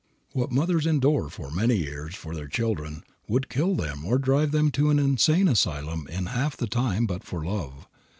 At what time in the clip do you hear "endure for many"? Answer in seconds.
0.87-1.75